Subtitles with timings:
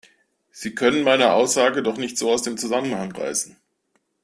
[0.49, 3.55] Sie können meine Aussage doch nicht so aus dem Zusammenhang reißen!